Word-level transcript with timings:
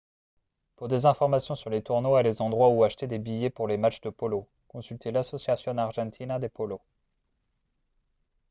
pour 0.77 0.87
des 0.87 1.05
informations 1.05 1.53
sur 1.55 1.69
les 1.69 1.83
tournois 1.83 2.21
et 2.21 2.23
les 2.23 2.41
endroits 2.41 2.69
où 2.69 2.83
acheter 2.83 3.05
des 3.05 3.19
billets 3.19 3.51
pour 3.51 3.67
les 3.67 3.77
matchs 3.77 4.01
de 4.01 4.09
polo 4.09 4.49
consultez 4.67 5.11
l'asociacion 5.11 5.77
argentina 5.77 6.39
de 6.39 6.47
polo 6.47 6.81